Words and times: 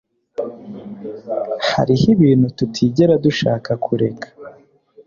hariho 1.71 2.05
ibintu 2.15 2.47
tutigera 2.57 3.13
dushaka 3.25 3.71
kureka 3.85 4.27